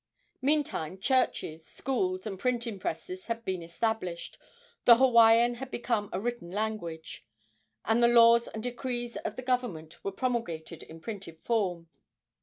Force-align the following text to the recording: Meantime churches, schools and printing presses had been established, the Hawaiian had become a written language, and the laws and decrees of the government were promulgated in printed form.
Meantime 0.41 0.97
churches, 0.97 1.63
schools 1.63 2.25
and 2.25 2.39
printing 2.39 2.79
presses 2.79 3.27
had 3.27 3.45
been 3.45 3.61
established, 3.61 4.39
the 4.85 4.95
Hawaiian 4.97 5.53
had 5.53 5.69
become 5.69 6.09
a 6.11 6.19
written 6.19 6.49
language, 6.49 7.23
and 7.85 8.01
the 8.01 8.07
laws 8.07 8.47
and 8.47 8.63
decrees 8.63 9.15
of 9.17 9.35
the 9.35 9.43
government 9.43 10.03
were 10.03 10.11
promulgated 10.11 10.81
in 10.81 11.01
printed 11.01 11.37
form. 11.43 11.87